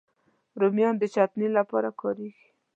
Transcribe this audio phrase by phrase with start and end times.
[0.59, 2.45] رومیان د چټني لپاره کارېږي